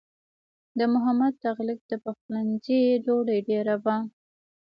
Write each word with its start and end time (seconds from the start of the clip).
د 0.77 0.79
محمد 0.93 1.33
تغلق 1.45 1.79
د 1.91 1.93
پخلنځي 2.03 2.81
ډوډۍ 3.05 3.39
ډېره 3.49 3.75
وه. 3.83 3.97